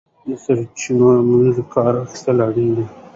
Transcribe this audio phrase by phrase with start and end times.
[0.27, 2.85] د سرچینو مؤثره کار اخیستل اړین دي.